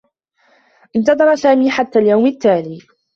انتظر 0.95 1.35
سامي 1.35 1.69
حتّى 1.71 1.99
اليوم 1.99 2.25
التّالي. 2.27 2.79